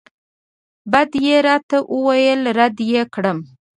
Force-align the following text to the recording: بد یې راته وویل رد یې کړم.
بد 0.91 1.11
یې 1.25 1.35
راته 1.47 1.77
وویل 1.95 2.41
رد 2.57 2.77
یې 2.91 3.03
کړم. 3.13 3.37